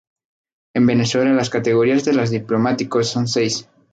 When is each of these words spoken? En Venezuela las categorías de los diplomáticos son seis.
En 0.73 0.87
Venezuela 0.87 1.31
las 1.31 1.51
categorías 1.51 2.03
de 2.05 2.13
los 2.13 2.31
diplomáticos 2.31 3.09
son 3.09 3.27
seis. 3.27 3.69